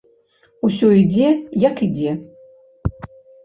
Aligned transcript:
Усё 0.67 0.89
ідзе, 1.03 1.29
як 1.69 1.87
ідзе. 1.91 2.17